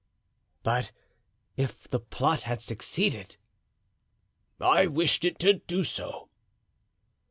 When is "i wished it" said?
4.59-5.37